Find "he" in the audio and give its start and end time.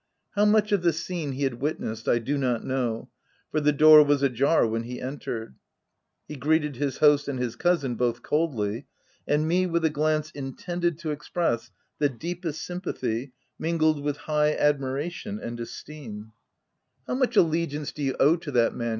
1.33-1.43, 4.81-4.99, 6.27-6.35